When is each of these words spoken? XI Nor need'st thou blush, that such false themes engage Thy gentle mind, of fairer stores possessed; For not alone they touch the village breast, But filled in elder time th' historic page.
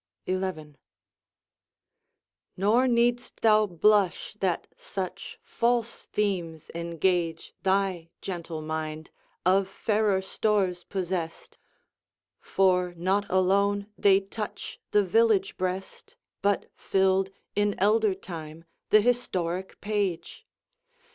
XI 0.27 0.75
Nor 2.57 2.87
need'st 2.87 3.39
thou 3.41 3.67
blush, 3.67 4.33
that 4.39 4.65
such 4.75 5.37
false 5.43 6.07
themes 6.07 6.71
engage 6.73 7.53
Thy 7.61 8.09
gentle 8.19 8.63
mind, 8.63 9.11
of 9.45 9.67
fairer 9.67 10.19
stores 10.23 10.83
possessed; 10.85 11.59
For 12.39 12.95
not 12.97 13.27
alone 13.29 13.89
they 13.95 14.19
touch 14.19 14.79
the 14.89 15.03
village 15.05 15.55
breast, 15.55 16.15
But 16.41 16.65
filled 16.75 17.29
in 17.55 17.75
elder 17.79 18.15
time 18.15 18.63
th' 18.89 19.03
historic 19.03 19.79
page. 19.81 20.47